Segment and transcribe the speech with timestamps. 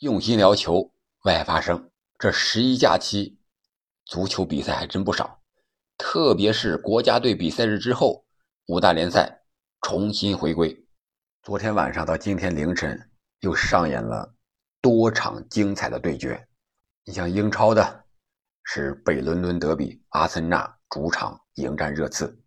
[0.00, 0.92] 用心聊球，
[1.24, 1.90] 为爱发声。
[2.18, 3.38] 这十一假期，
[4.04, 5.40] 足球比赛还真不少，
[5.96, 8.26] 特别是国家队比赛日之后，
[8.66, 9.40] 五大联赛
[9.80, 10.86] 重新回归。
[11.42, 14.34] 昨天晚上到今天凌晨，又上演了
[14.82, 16.46] 多场精彩的对决。
[17.06, 18.04] 你像英超的，
[18.64, 22.38] 是北伦敦德比，阿森纳主场迎战热刺，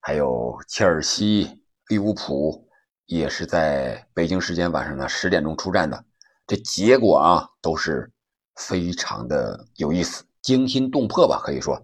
[0.00, 2.68] 还有切尔西、利物浦，
[3.06, 6.04] 也是在北京时间晚上的十点钟出战的。
[6.46, 8.10] 这结果啊，都是
[8.56, 11.40] 非常的有意思，惊心动魄吧？
[11.42, 11.80] 可以说，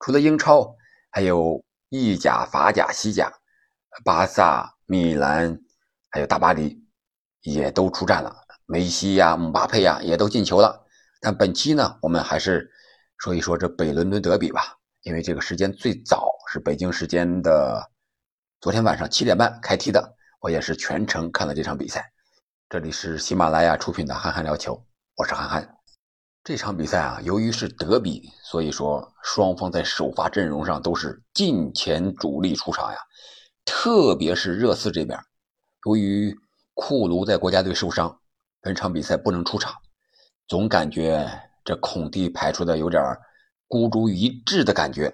[0.00, 0.74] 除了英超，
[1.10, 3.30] 还有意甲、法甲、西甲，
[4.04, 5.60] 巴萨、米兰，
[6.10, 6.82] 还有大巴黎，
[7.42, 8.34] 也都出战了。
[8.64, 10.86] 梅西呀、姆巴佩呀，也都进球了。
[11.20, 12.70] 但本期呢，我们还是
[13.18, 17.90] 说一说这北伦敦德比吧，因为这个时间最早是北京时间的
[18.60, 22.10] 昨天晚上七点半开踢的，我也是全程看了这场比赛。
[22.70, 24.74] 这里是喜马拉雅出品的《憨憨聊球》，
[25.16, 25.78] 我是憨憨。
[26.44, 32.98] 这场比赛啊，由于是德比，所以说双方在首发阵容上都是近前主力出场呀。
[33.64, 35.18] 特别是热刺这边，
[35.86, 36.36] 由于
[36.74, 38.20] 库卢在国家队受伤，
[38.60, 39.72] 本场比赛不能出场，
[40.46, 41.26] 总感觉
[41.64, 43.02] 这孔蒂排出的有点
[43.66, 45.10] 孤注一掷的感觉，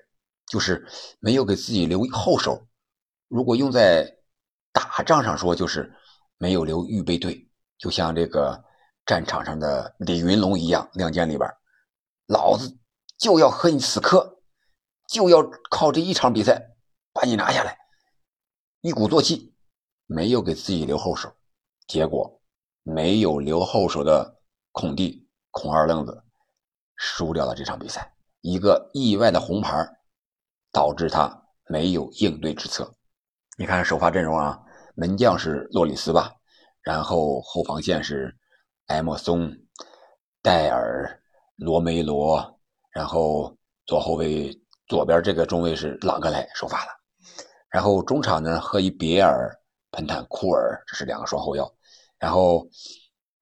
[0.49, 0.85] 就是
[1.21, 2.67] 没有给自己留后手。
[3.29, 4.13] 如果用在
[4.73, 5.95] 打仗上说，就是。
[6.39, 8.63] 没有留预备队，就像这个
[9.07, 11.49] 战场上的李云龙一样，《亮剑》里边，
[12.27, 12.77] 老子
[13.17, 14.39] 就要和你死磕，
[15.09, 16.71] 就要靠这一场比赛
[17.13, 17.79] 把你拿下来，
[18.81, 19.55] 一鼓作气，
[20.07, 21.33] 没有给自己留后手，
[21.87, 22.41] 结果
[22.83, 24.41] 没有留后手的
[24.73, 26.25] 孔蒂孔二愣子
[26.97, 29.89] 输掉了这场比赛，一个意外的红牌
[30.73, 32.95] 导致他没有应对之策。
[33.57, 34.61] 你看首发阵容啊。
[34.95, 36.33] 门将是洛里斯吧，
[36.83, 38.35] 然后后防线是
[38.87, 39.53] 埃莫松、
[40.41, 41.21] 戴尔、
[41.57, 42.61] 罗梅罗，
[42.93, 43.57] 然后
[43.87, 44.57] 左后卫
[44.87, 46.93] 左边这个中卫是朗格莱首发了，
[47.69, 49.51] 然后中场呢赫伊别尔、
[49.91, 51.69] 彭坦库尔，这是两个双后腰，
[52.19, 52.69] 然后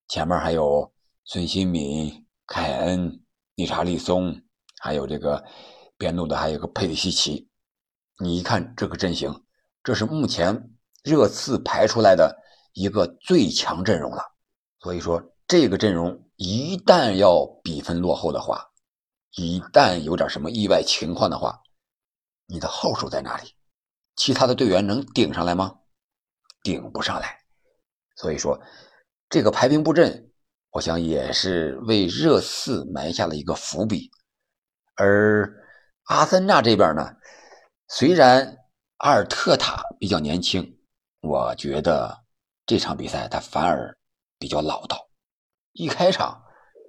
[0.08, 0.90] 前面还有
[1.24, 3.22] 孙兴敏、凯恩、
[3.56, 4.42] 理查利松，
[4.80, 5.44] 还有这个
[5.98, 7.48] 边路的还有个佩里西奇，
[8.18, 9.44] 你一看这个阵型，
[9.82, 10.70] 这是目前。
[11.02, 12.36] 热刺排出来的
[12.74, 14.22] 一个最强阵容了，
[14.78, 18.70] 所以说这个阵容一旦要比分落后的话，
[19.36, 21.60] 一旦有点什么意外情况的话，
[22.46, 23.52] 你的后手在哪里？
[24.14, 25.74] 其他的队员能顶上来吗？
[26.62, 27.36] 顶不上来。
[28.14, 28.60] 所以说
[29.28, 30.30] 这个排兵布阵，
[30.70, 34.10] 我想也是为热刺埋下了一个伏笔。
[34.94, 35.52] 而
[36.04, 37.16] 阿森纳这边呢，
[37.88, 38.58] 虽然
[38.98, 40.78] 阿尔特塔比较年轻。
[41.22, 42.24] 我觉得
[42.66, 43.96] 这场比赛他反而
[44.40, 45.08] 比较老道，
[45.72, 46.42] 一开场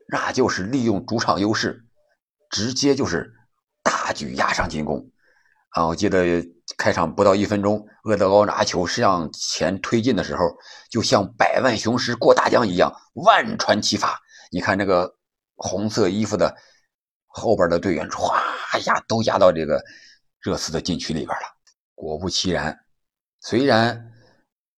[0.07, 1.85] 那就是利用主场优势，
[2.49, 3.31] 直接就是
[3.83, 5.11] 大举压上进攻。
[5.69, 6.43] 啊，我记得
[6.77, 10.45] 开场不到一分钟，厄德高拿球向前推进的时候，
[10.89, 14.19] 就像百万雄师过大江一样，万船齐发。
[14.51, 15.16] 你看这个
[15.55, 16.57] 红色衣服的
[17.27, 18.33] 后边的队员，唰
[18.88, 19.79] 压都压到这个
[20.39, 21.45] 热刺的禁区里边了。
[21.93, 22.79] 果不其然，
[23.39, 24.09] 虽然。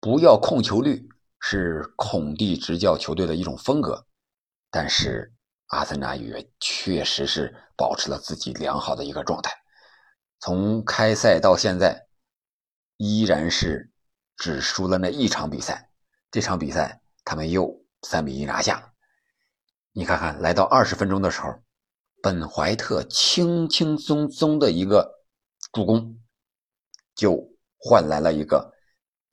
[0.06, 4.06] 不要控球率是孔蒂执教球队的一种风格，
[4.70, 5.34] 但是
[5.70, 9.52] 阿森纳也确实是保持了自己良好的一个状态。
[10.40, 12.06] 从开赛到现在，
[12.98, 13.90] 依然是
[14.38, 15.90] 只输了那一场比赛。
[16.30, 18.94] 这场比赛他们又三比一拿下。
[19.92, 21.52] 你看看，来到二十分钟的时候，
[22.22, 25.26] 本怀特轻轻松松的一个
[25.74, 26.20] 助攻，
[27.16, 27.50] 就
[27.80, 28.75] 换来了一个。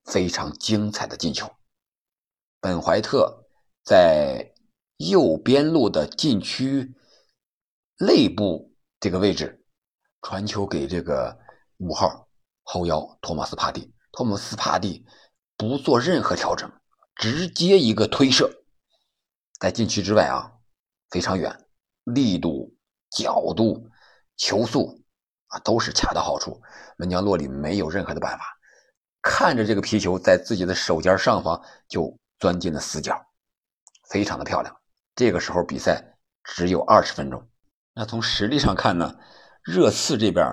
[0.04, 1.50] 非常精彩的进球，
[2.60, 3.46] 本怀特
[3.84, 4.52] 在
[4.96, 6.94] 右边路的禁区
[7.98, 9.64] 内部这个位置
[10.20, 11.38] 传球给这个
[11.78, 12.28] 五号
[12.62, 15.04] 后腰托马斯帕蒂，托马斯帕蒂
[15.56, 16.70] 不做任何调整，
[17.16, 18.64] 直接一个推射，
[19.60, 20.52] 在禁区之外啊，
[21.10, 21.66] 非常远，
[22.04, 22.74] 力度、
[23.10, 23.88] 角度、
[24.36, 25.02] 球速
[25.46, 26.60] 啊都是恰到好处，
[26.96, 28.58] 门将洛里没有任何的办法。
[29.22, 33.24] 看着这个皮球在自己的手尖上方就钻进了死角，
[34.08, 34.76] 非常的漂亮。
[35.14, 36.02] 这个时候比赛
[36.42, 37.48] 只有二十分钟，
[37.94, 39.16] 那从实力上看呢，
[39.62, 40.44] 热刺这边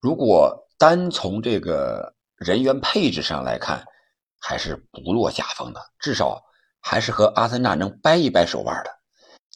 [0.00, 3.84] 如果单从这个人员配置上来看，
[4.40, 6.42] 还是不落下风的，至少
[6.80, 8.90] 还是和阿森纳能掰一掰手腕的。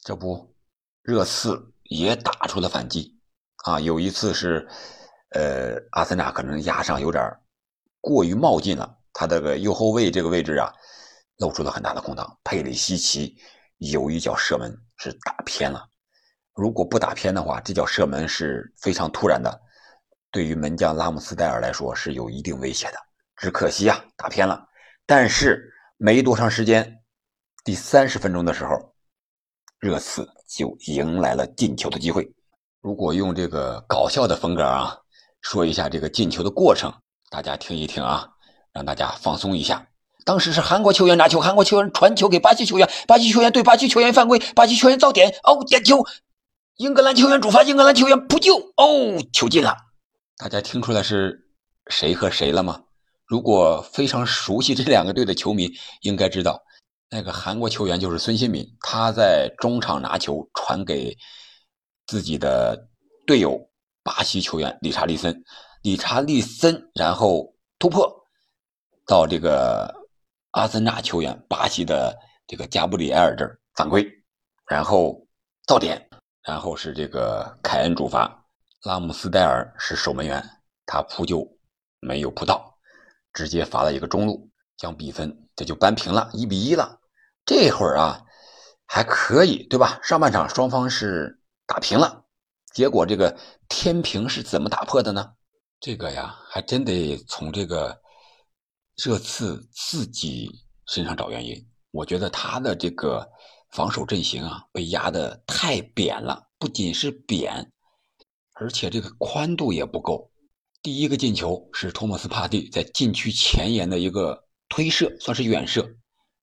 [0.04, 0.54] 这不，
[1.02, 3.18] 热刺也打出了反击
[3.64, 3.80] 啊！
[3.80, 4.68] 有一次是，
[5.30, 7.36] 呃，阿森纳可能压上有点。
[8.04, 10.70] 过于冒进了，他这个右后卫这个位置啊，
[11.38, 12.38] 露出了很大的空档。
[12.44, 13.34] 佩里西奇
[13.78, 15.82] 有一脚射门是打偏了。
[16.52, 19.58] 如果不打偏的话，这脚射门是非常突然的，
[20.30, 22.98] 对于门将拉姆斯戴尔来说是有一定威胁的。
[23.36, 24.68] 只可惜啊，打偏了。
[25.06, 27.00] 但是没多长时间，
[27.64, 28.94] 第三十分钟的时候，
[29.78, 32.30] 热刺就迎来了进球的机会。
[32.82, 34.94] 如果用这个搞笑的风格啊，
[35.40, 36.92] 说一下这个进球的过程，
[37.34, 38.28] 大家听一听啊，
[38.72, 39.88] 让大家放松一下。
[40.24, 46.00] 当时是韩国球员拿球，韩国球员传球给巴西球员，巴西球员对巴西球员犯规，巴西球员造点，哦，点球。
[46.76, 49.76] 英格兰球员主罚，英格兰球员扑救，哦，球进了。
[50.36, 51.36] 大家听出来是
[51.90, 52.80] 谁和谁了吗？
[53.26, 55.68] 如果非常熟悉这两个队的球迷，
[56.02, 56.62] 应该知道
[57.10, 61.18] 那个韩国球员就是孙兴敏，他在中场拿球传给
[62.06, 62.78] 自己的
[63.26, 63.58] 队友
[64.04, 65.42] 巴西球员理查利森，
[65.84, 68.10] 理查利森然后突破
[69.06, 69.94] 到这个
[70.52, 74.02] 阿森纳球员巴西的这个加布里埃尔这儿犯规，
[74.66, 75.26] 然后
[75.66, 76.08] 造点。
[76.42, 78.46] 然后是这个凯恩主罚，
[78.84, 80.42] 拉姆斯戴尔是守门员，
[80.86, 81.46] 他扑救
[82.00, 82.78] 没有扑到，
[83.34, 86.98] 直接罚了一个中路，将比分这就扳平了，一比一了。
[87.44, 88.22] 这会儿啊
[88.86, 90.00] 还可以，对吧？
[90.02, 92.24] 上半场双方是打平了，
[92.72, 93.38] 结果这个
[93.68, 95.32] 天平是怎么打破的呢？
[95.84, 98.00] 这个呀，还真得从这个
[98.96, 100.50] 热刺自己
[100.86, 101.54] 身上找原因。
[101.90, 103.28] 我觉得他的这个。
[103.70, 107.72] 防守阵型啊，被压得太扁了，不仅是扁，
[108.52, 110.30] 而且这个宽度也不够。
[110.80, 115.96] 第一个进球是托马斯帕蒂在禁区前沿的一个推射，算是远射，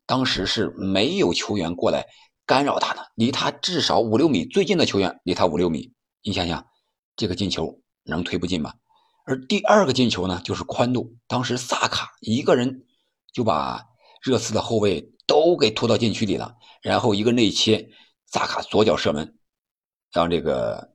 [0.05, 2.05] 当时是没有球员过来
[2.45, 5.93] 干扰他的，离他至少五六米，最近的球员离他五六米。
[6.21, 6.65] 你想想，
[7.15, 8.73] 这个进球能推不进吗？
[9.25, 12.85] 而第二个进球呢，就是宽度，当时萨卡一个人
[13.33, 13.85] 就把
[14.21, 15.09] 热刺的后卫。
[15.27, 17.88] 都给拖到禁区里了，然后一个内切，
[18.25, 19.38] 萨卡左脚射门，
[20.12, 20.94] 让这个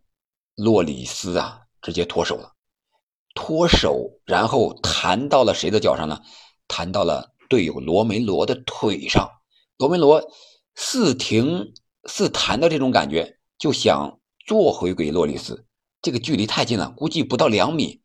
[0.54, 2.52] 洛里斯啊直接脱手了，
[3.34, 6.20] 脱手，然后弹到了谁的脚上呢？
[6.68, 9.26] 弹到了队友罗梅罗的腿上。
[9.78, 10.22] 罗梅罗
[10.74, 11.72] 似停
[12.04, 15.64] 似弹的这种感觉，就想坐回给洛里斯，
[16.02, 18.02] 这个距离太近了，估计不到两米。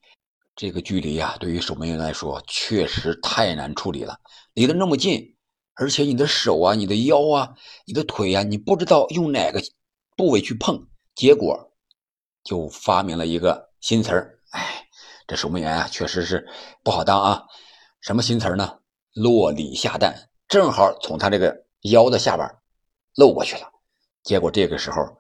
[0.62, 4.20] 这个距离呀，对于守门员来说确实太难处理了，
[4.54, 5.36] 离得那么近。
[5.74, 7.56] 而且你的手啊，你的腰啊，
[7.88, 9.60] 你的腿呀，你不知道用哪个
[10.16, 11.74] 部位去碰，结果
[12.44, 14.40] 就发明了一个新词儿。
[14.52, 14.86] 哎，
[15.26, 16.48] 这守门员啊，确实是
[16.84, 17.44] 不好当啊。
[18.00, 18.78] 什么新词儿呢？
[19.16, 22.48] 落里下蛋，正好从他这个腰的下边
[23.16, 23.68] 漏过去了。
[24.22, 25.18] 结果这个时候，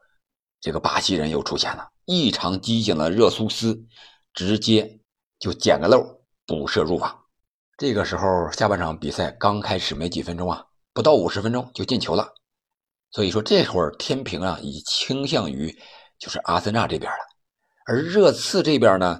[0.60, 3.88] 这个巴西人又出现了，异常机警的热苏斯
[4.36, 5.00] 直接
[5.42, 7.26] 就捡个漏，补射入网。
[7.78, 12.36] 这个时候，下半场比赛刚开始没几分钟啊，不到五十分钟就进球了。
[13.10, 15.76] 所以说这会儿天平啊，已倾向于
[16.20, 17.18] 就是阿森纳这边了。
[17.88, 19.20] 而热刺这边呢，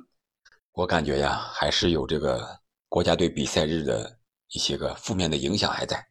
[0.74, 4.20] 我感觉呀，还是有这个国家队比赛日的
[4.50, 6.06] 一些个负面的影响还在。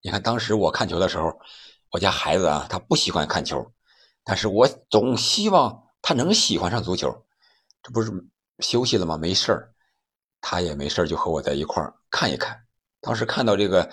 [0.00, 1.36] 你看当时我看球的时候，
[1.90, 3.72] 我家孩子啊，他不喜欢看球，
[4.22, 7.26] 但是我总希望他能喜欢上足球。
[7.82, 8.12] 这不是
[8.60, 9.16] 休息了吗？
[9.16, 9.72] 没事儿。
[10.40, 12.56] 他也没事就和我在一块儿看一看。
[13.00, 13.90] 当时看到这个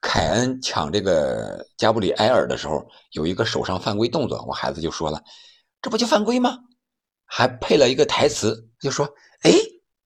[0.00, 5.22] 凯恩抢这个加布里埃尔的时候，有一个手上犯规动作，我孩子就说了
[5.82, 6.58] ：“这不就犯规吗？”
[7.26, 9.04] 还配了一个台词，就说
[9.42, 9.52] ：“哎，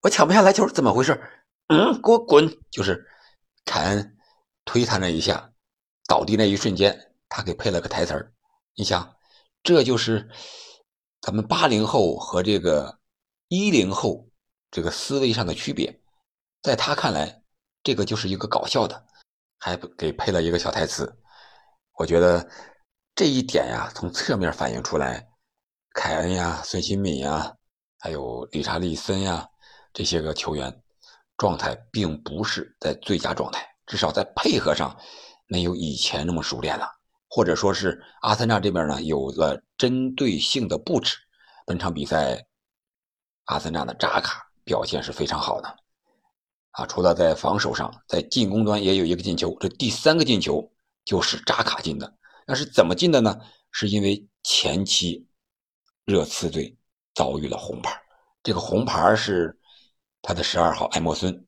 [0.01, 1.21] 我抢不下来球，怎么回事？”
[1.69, 2.49] 嗯，给我滚！
[2.71, 3.07] 就是
[3.67, 4.17] 凯恩
[4.65, 5.53] 推他那一下，
[6.07, 8.33] 倒地那一瞬间，他给配了个台词儿。
[8.75, 9.17] 你想，
[9.63, 10.31] 这就是
[11.21, 12.98] 咱们八零后和这个
[13.49, 14.27] 一零后。
[14.71, 15.99] 这个思维上的区别，
[16.61, 17.43] 在他看来，
[17.83, 19.03] 这个就是一个搞笑的，
[19.59, 21.11] 还给配了一个小台词。
[21.95, 22.47] 我觉得
[23.15, 25.27] 这一点呀，从侧面反映出来，
[25.95, 27.57] 凯恩呀、孙兴敏呀，
[27.99, 29.49] 还有理查利森呀
[29.95, 30.83] 这些个球员
[31.39, 34.95] 状态并不是在最佳状态，至少在配合上
[35.47, 36.87] 没有以前那么熟练了，
[37.27, 41.17] 或者说是阿森纳这边呢有了针对性的布置。
[41.65, 42.47] 本场比赛，
[43.49, 44.47] 阿森纳的扎卡。
[44.69, 45.77] 表现是非常好的，
[46.73, 49.57] 啊，除了在防守上，在进攻端也有一个进球。
[49.59, 50.71] 这第三个进球
[51.07, 52.15] 就是扎卡进的，
[52.47, 53.41] 那是怎么进的呢？
[53.71, 55.27] 是因为前期
[56.05, 56.77] 热刺队
[57.15, 57.99] 遭遇了红牌，
[58.43, 59.59] 这个红牌是
[60.21, 61.47] 他的十二号埃莫森。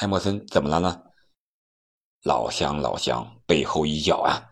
[0.00, 1.02] 埃莫森怎么了呢？
[2.24, 4.44] 老乡，老乡，背后一脚啊！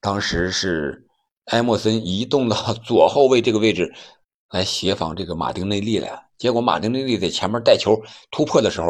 [0.00, 1.06] 当时是
[1.48, 3.94] 埃莫森移动到 左后卫这个位置
[4.50, 6.22] 来协防这个马丁内利了。
[6.38, 8.88] 结果马丁内利在前面带球突破的时候，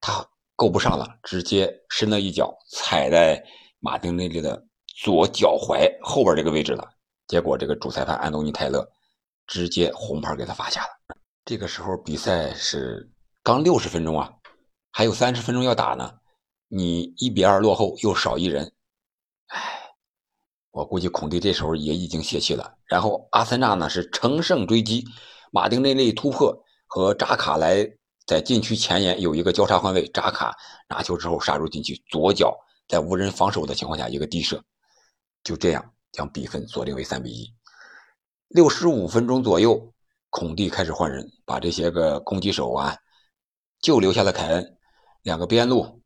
[0.00, 0.26] 他
[0.56, 3.42] 够不上了，直接伸了一脚踩在
[3.80, 4.62] 马丁内利的
[5.02, 6.88] 左脚踝后边这个位置了。
[7.26, 8.88] 结果这个主裁判安东尼泰勒
[9.46, 10.88] 直接红牌给他罚下了。
[11.44, 13.10] 这个时候比赛是
[13.42, 14.32] 刚六十分钟啊，
[14.90, 16.12] 还有三十分钟要打呢。
[16.68, 18.72] 你一比二落后，又少一人，
[19.46, 19.87] 哎，
[20.70, 22.74] 我估计孔蒂这时候也已经泄气了。
[22.84, 25.04] 然后阿森纳呢是乘胜追击，
[25.50, 26.56] 马丁内利突破
[26.86, 27.88] 和扎卡莱
[28.26, 30.54] 在禁区前沿有一个交叉换位，扎卡
[30.88, 32.56] 拿球之后杀入禁区，左脚
[32.86, 34.62] 在无人防守的情况下一个低射，
[35.42, 37.52] 就这样将比分锁定为三比一。
[38.48, 39.92] 六十五分钟左右，
[40.30, 42.96] 孔蒂开始换人，把这些个攻击手啊，
[43.80, 44.78] 就留下了凯恩，
[45.22, 46.02] 两个边路。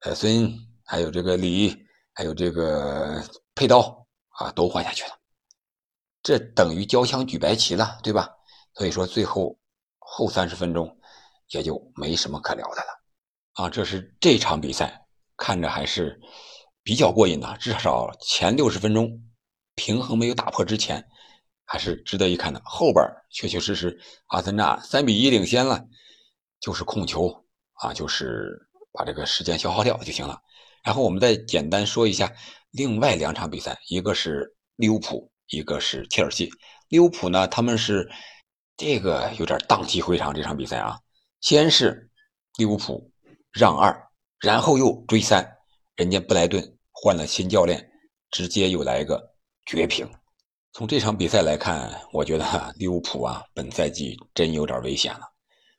[0.00, 0.52] 呃，孙
[0.84, 1.74] 还有这个李，
[2.14, 3.22] 还有这个
[3.56, 5.18] 佩刀啊，都换下去了，
[6.22, 8.30] 这等于交枪举白旗了，对吧？
[8.74, 9.58] 所以说最后
[9.98, 10.96] 后三十分钟
[11.48, 13.02] 也就没什么可聊的了
[13.54, 13.68] 啊。
[13.68, 15.04] 这是这场比赛
[15.36, 16.20] 看着还是
[16.84, 19.10] 比较过瘾的，至少前六十分钟
[19.74, 21.04] 平衡没有打破之前
[21.64, 22.62] 还是值得一看的。
[22.64, 25.84] 后边确确实实阿森纳三比一领先了，
[26.60, 28.62] 就是控球啊，就是。
[28.98, 30.40] 把这个时间消耗掉就行了。
[30.82, 32.32] 然后我们再简单说一下
[32.76, 36.50] 另外两场比赛，一个是利物浦，一个是切尔西。
[36.90, 38.06] 利物浦呢，他们是
[38.76, 40.34] 这个有点荡气回肠。
[40.34, 40.98] 这场比赛啊，
[41.40, 42.10] 先是
[42.58, 43.10] 利物浦
[43.50, 43.98] 让二，
[44.40, 45.56] 然后又追三，
[45.96, 47.90] 人家布莱顿换了新教练，
[48.30, 50.06] 直接又来一个绝平。
[50.74, 55.20] 从这场比赛来看，我觉得利物浦啊，本赛季真有点危险了。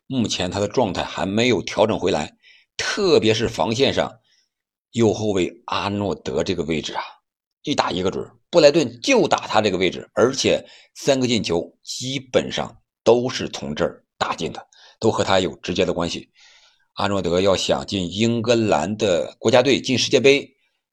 [0.08, 2.36] 目前他的状态还没有调整回来。
[2.76, 4.12] 特别是防线上，
[4.98, 7.04] 右后卫阿诺德这个位置啊，
[7.62, 8.28] 一打一个准。
[8.50, 14.68] 布莱顿就打他这个位置，而且三个进球基本上都是从这儿打进的，
[15.00, 16.28] 都和他有直接的关系。
[16.94, 20.50] 阿诺德要想进英格兰的国家队进世界杯，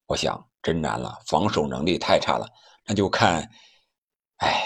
[0.06, 2.46] 我想真难了，防守能力太差了。
[2.86, 3.48] 那就看，
[4.36, 4.62] 哎，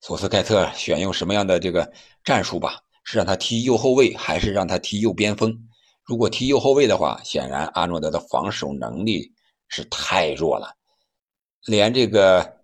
[0.00, 1.92] 索斯盖特选用什么样的这个
[2.24, 2.78] 战术吧？
[3.04, 5.52] 是让他踢右后卫，还是让他踢右边锋？
[6.12, 9.32] 如果踢右后卫的话，显然阿诺德的防守能力
[9.68, 10.76] 是太弱了，
[11.64, 12.60] 连这个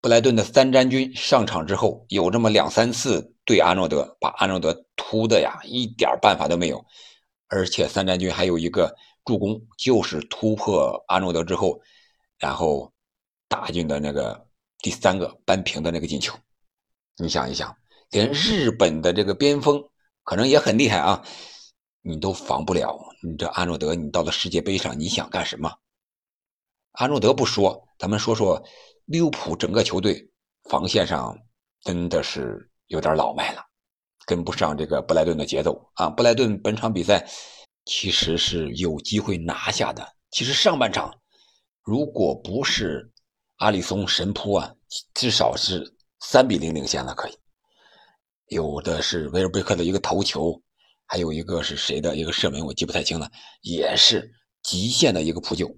[0.00, 6.84] 布莱顿的三战军上场之后，有这么两三次对阿诺德，把阿诺德突的呀一点办法都没有，
[7.46, 8.92] 而且三战军还有一个
[9.24, 11.80] 助攻，就是突破阿诺德之后，
[12.36, 12.92] 然后
[13.46, 14.44] 打进的那个
[14.80, 16.36] 第三个扳平的那个进球。
[17.16, 17.72] 你想一想，
[18.10, 19.80] 连日本的这个边锋
[20.24, 21.24] 可能也很厉害啊。
[22.02, 25.70] 你都防不了，你这阿诺德，你到了世界杯上，你想干什么？
[26.92, 28.62] 阿诺德不说，咱们说说
[29.04, 30.30] 利物浦整个球队
[30.64, 31.38] 防线上
[31.82, 33.62] 真的是有点老迈了，
[34.24, 36.08] 跟不上这个布莱顿的节奏啊！
[36.08, 37.28] 布莱顿本场比赛
[37.84, 40.16] 其实是有机会拿下的。
[40.30, 41.14] 其实上半场
[41.82, 43.12] 如果不是
[43.56, 44.74] 阿里松神扑啊，
[45.14, 47.38] 至少是三比零领先了，可以。
[48.46, 50.60] 有的是维尔贝克的一个头球。
[51.10, 53.28] 还有一个是谁的一个射门，我记不太清了，
[53.62, 55.68] 也是极限的一个扑救。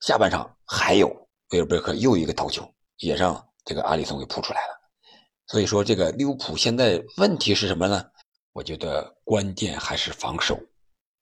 [0.00, 1.08] 下半场还有
[1.52, 4.74] 威尔贝克又一个头球，也让这个阿里松给扑出来了。
[5.46, 8.04] 所以说，这个利物浦现在问题是什么呢？
[8.52, 10.60] 我觉得关键还是防守。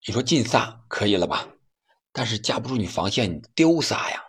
[0.05, 1.49] 你说进仨可以了吧？
[2.13, 4.21] 但是架不住你防线，丢仨呀，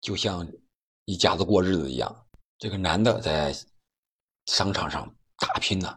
[0.00, 0.50] 就像
[1.04, 2.26] 一家子过日子一样。
[2.58, 3.54] 这个男的在
[4.46, 5.94] 商场上打拼呢，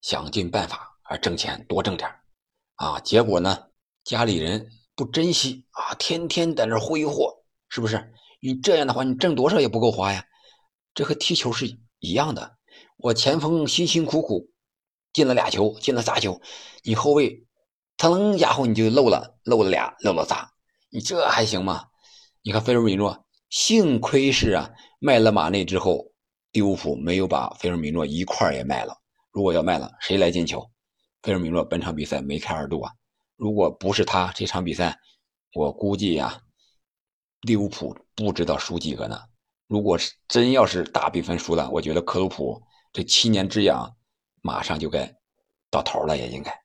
[0.00, 0.95] 想尽办法。
[1.08, 2.10] 啊，挣钱多挣点
[2.76, 2.98] 啊！
[3.00, 3.68] 结果呢，
[4.04, 8.12] 家里人不珍惜啊，天天在那挥霍，是不是？
[8.40, 10.24] 你这样的话，你挣多少也不够花呀。
[10.94, 12.56] 这和踢球是一样的，
[12.96, 14.50] 我前锋辛辛苦苦
[15.12, 16.40] 进了俩球，进了仨球，
[16.82, 17.46] 你后卫，
[17.96, 20.50] 腾家伙你就漏了，漏了俩，漏了仨，
[20.90, 21.86] 你这还行吗？
[22.42, 26.12] 你看菲尔米诺，幸亏是啊，卖了马内之后，
[26.52, 28.96] 利物浦没有把菲尔米诺一块也卖了。
[29.30, 30.68] 如果要卖了，谁来进球？
[31.26, 32.92] 菲尔米诺本场比赛梅开二度啊！
[33.34, 34.96] 如果不是他这场比赛，
[35.54, 36.40] 我估计呀，
[37.40, 39.20] 利物浦不知道输几个呢。
[39.66, 43.92] 如果是真要是大比分输了，我觉得克鲁普这七年之痒
[44.40, 45.12] 马上就该
[45.68, 46.56] 到头了，也应该。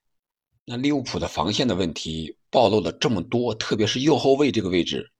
[0.63, 5.11] 那利物浦的防线的问题暴露了这么多，特别是右后卫这个位置，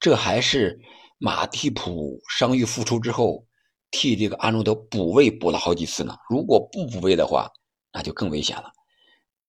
[0.00, 0.80] 这还是
[1.18, 3.46] 马蒂普伤愈复出之后
[3.90, 6.16] 替这个阿诺德补位补了好几次呢。
[6.30, 7.46] 如果不补位的话，
[7.92, 8.72] 那就更危险了。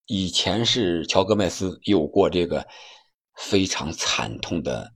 [0.08, 2.66] 以前是乔戈麦斯有过这个
[3.36, 4.90] 非常惨痛的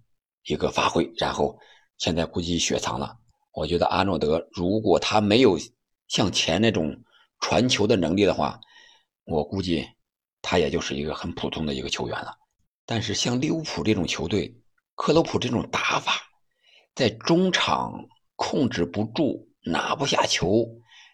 [0.45, 1.59] 一个发挥，然后
[1.97, 3.17] 现在估计雪藏了。
[3.53, 5.59] 我觉得阿诺德如果他没有
[6.07, 7.03] 像前那种
[7.41, 8.57] 传球的能力的话，
[9.25, 9.85] 我估计
[10.41, 12.33] 他也就是一个很普通的一个球员了。
[12.85, 14.55] 但是像利物浦这种球队，
[14.95, 16.21] 克洛普这种打法，
[16.95, 18.05] 在中场
[18.37, 20.65] 控制不住、拿不下球，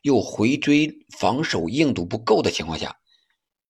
[0.03, 0.87] 又回追
[1.17, 2.95] 防守硬度不够的情况下，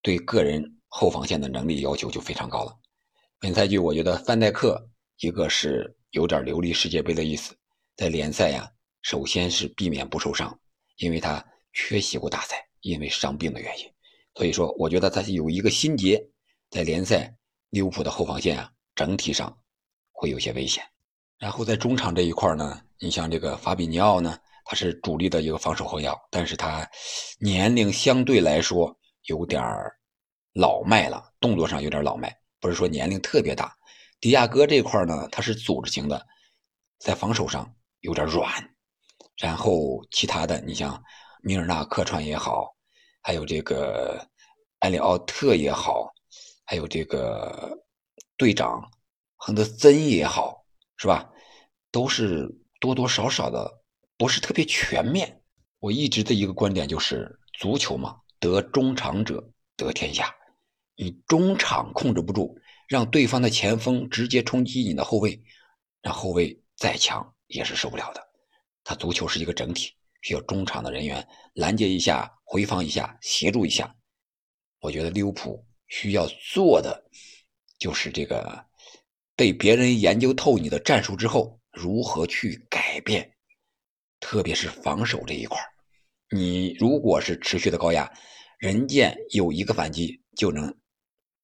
[0.02, 2.76] 对个人后防线的能力要求就非常高了。
[3.40, 4.90] 本赛季我觉得范戴克
[5.20, 7.56] 一个是有点流离世界杯的意思，
[7.96, 10.58] 在联赛呀，首先是避免不受伤，
[10.98, 13.86] 因为他缺席过大赛，因为伤病的原因。
[14.36, 16.24] 所以说，我觉得他有一个心结，
[16.70, 17.36] 在联赛
[17.70, 19.56] 利物浦的后防线啊，整体上
[20.12, 20.84] 会有些危险。
[21.38, 26.88] 然后在中场这一块呢，你像这个法比尼奥呢，他是主力的一个防守后腰，但是他
[27.40, 29.64] 年龄相对来说有点
[30.54, 32.36] 老迈了，动作上有点老迈。
[32.60, 33.74] 不是说年龄特别大，
[34.20, 36.26] 迪亚哥这块呢，他是组织型的，
[36.98, 38.52] 在防守上有点软。
[39.38, 41.02] 然后其他的，你像
[41.44, 42.76] 米尔纳客串也好，
[43.22, 44.28] 还有这个
[44.80, 46.12] 埃里奥特也好，
[46.66, 47.78] 还有这个
[48.36, 48.82] 队长
[49.36, 50.66] 亨德森也好，
[50.98, 51.30] 是吧？
[51.92, 53.72] 都是多多少少的
[54.18, 55.42] 不是特别全面。
[55.80, 60.34] 我一直的一个观点就是，足球嘛，得中场者得天下。
[60.96, 65.40] 你中场控制不住，让对方的前锋直接冲击你的后卫，
[66.02, 68.28] 让后卫再强也是受不了的。
[68.84, 73.96] 他足球是一个整体，需要中场的人员拦截一下、回防一下、协助一下。
[74.80, 77.10] 我觉得利物浦需要做的
[77.78, 78.66] 就是这个：
[79.36, 83.36] 被别人研究透你的战术之后，如何去改变，
[84.20, 85.70] 特别是防守这一块儿
[86.30, 88.12] 你如果是持续的高压，
[88.60, 90.76] 人家有一个反击就能。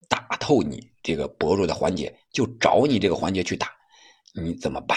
[0.10, 3.72] 打透你这个薄弱的环节，就找你这个环节去打，
[4.36, 4.96] 你怎么办？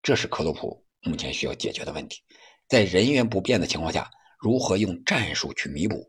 [0.00, 2.20] 这是克洛普目前需要解决的问题。
[2.68, 6.08] 在人员不变的情况下，如何用战术去弥补？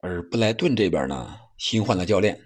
[0.00, 2.36] 而布莱顿这边呢，新换的教练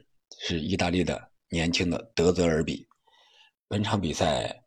[0.41, 2.87] 是意大利的年轻的德泽尔比。
[3.67, 4.63] 本场比赛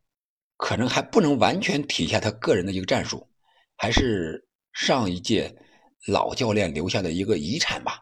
[0.55, 3.29] 可能还不能完全体现他个人的一个战术，
[3.75, 4.46] 还是
[4.77, 5.53] 上一届
[6.05, 7.99] 老教练留下的一个遗产吧。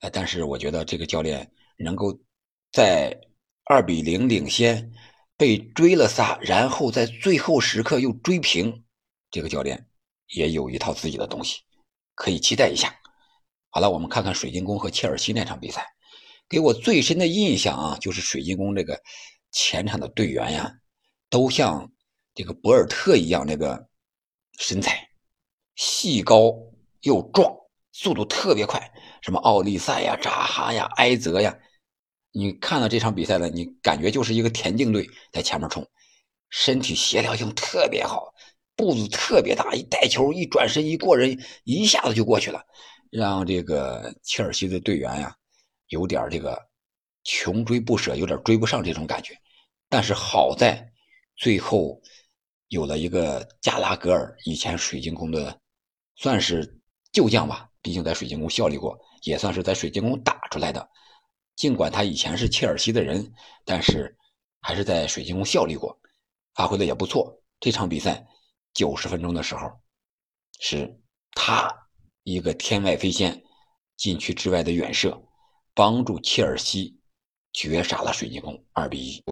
[0.00, 1.50] 呃，但是我觉得这个教练。
[1.76, 2.16] 能够
[2.70, 3.12] 在
[3.64, 4.92] 二比零领先，
[5.36, 8.84] 被追了仨，然后在最后时刻又追平，
[9.28, 9.88] 这个教练
[10.28, 11.62] 也有一套自己的东西，
[12.14, 12.94] 可以期待一下。
[13.70, 15.84] 好了，我们看看水晶宫和切尔西那场比赛，
[16.48, 19.02] 给我最深的印象啊，就是水晶宫这个
[19.50, 20.72] 前场的队员呀，
[21.28, 21.92] 都像
[22.36, 23.84] 这个博尔特一样，那个
[24.60, 25.10] 身材
[25.76, 26.54] 细高
[27.02, 27.52] 又壮，
[27.92, 28.92] 速度特别快。
[29.22, 31.56] 什么奥利赛呀、扎哈呀、埃泽呀，
[32.32, 35.86] 你看了这场比赛了，你感觉就是一个田径队在前面冲，
[36.50, 38.34] 身体协调性特别好，
[38.76, 42.62] 步子特别大，一带球一转身一过人，一下子就过去了，
[43.10, 45.34] 让这个切尔西的队员呀
[45.88, 46.60] 有点这个
[47.22, 49.34] 穷追不舍，有点追不上这种感觉。
[49.88, 50.86] 但是好在
[51.36, 52.00] 最后
[52.68, 55.58] 有了一个加拉格尔，以前水晶宫的
[56.16, 56.80] 算是
[57.12, 58.98] 旧将吧，毕竟在水晶宫效力过。
[59.22, 60.86] 也算是在水晶宫打出来的，
[61.56, 63.32] 尽管他以前是切尔西的人，
[63.64, 64.14] 但是
[64.60, 65.98] 还是在水晶宫效力过，
[66.54, 67.42] 发挥的也不错。
[67.58, 68.26] 这场比赛
[68.74, 69.72] 九十分钟的时候，
[70.60, 70.94] 是
[71.30, 71.74] 他
[72.22, 73.42] 一个天外飞仙，
[73.96, 75.18] 禁区之外的远射，
[75.72, 77.00] 帮助切尔西
[77.54, 79.24] 绝杀了水晶宫二比一。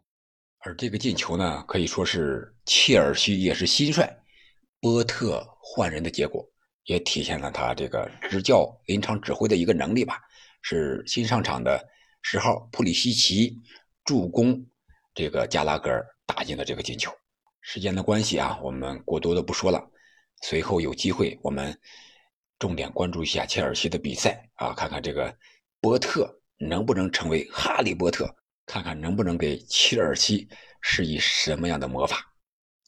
[0.61, 4.11] 而这个进球呢，可以说是切尔西也是新帅
[4.79, 6.43] 波特换人的结果。
[6.85, 10.19] 也体现了他这个执教、临场指挥的一个能力吧。
[10.61, 11.85] 是新上场的
[12.21, 13.61] 十号普里西奇
[14.05, 14.65] 助攻
[15.13, 17.11] 这个加拉格尔打进的这个进球。
[17.61, 19.91] 时间的关系啊，我们过多的不说了。
[20.41, 21.77] 随后有机会，我们
[22.59, 25.33] 重点关注一下切尔西的比赛啊，看看这个
[25.79, 28.33] 波特能不能成为哈利波特，
[28.65, 30.47] 看看能不能给切尔西
[30.81, 32.33] 施以什么样的魔法。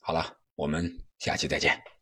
[0.02, 1.95] 好了，我们下期再见。